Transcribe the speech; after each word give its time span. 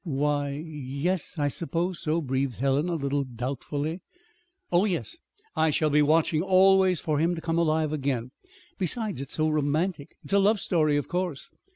"Why, 0.03 0.47
y 0.53 0.57
yes, 0.65 1.37
I 1.37 1.47
suppose 1.47 1.99
so," 1.99 2.21
breathed 2.21 2.57
Helen, 2.57 2.89
a 2.89 2.95
little 2.95 3.23
doubtfully. 3.23 4.01
"Oh, 4.71 4.85
yes, 4.85 5.19
I 5.55 5.69
shall 5.69 5.91
be 5.91 6.01
watching 6.01 6.41
always 6.41 6.99
for 6.99 7.19
him 7.19 7.35
to 7.35 7.39
come 7.41 7.59
alive 7.59 7.93
again. 7.93 8.31
Besides, 8.79 9.21
it's 9.21 9.35
so 9.35 9.47
romantic! 9.47 10.15
It's 10.23 10.33
a 10.33 10.39
love 10.39 10.59
story, 10.59 10.97
of 10.97 11.07
course." 11.07 11.51